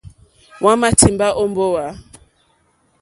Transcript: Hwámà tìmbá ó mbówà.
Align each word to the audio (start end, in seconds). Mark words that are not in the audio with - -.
Hwámà 0.59 0.89
tìmbá 0.99 1.27
ó 1.41 1.43
mbówà. 1.51 1.85